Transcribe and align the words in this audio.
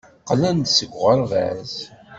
Qqlen-d 0.21 0.67
seg 0.77 0.91
uɣerbaz. 0.99 1.73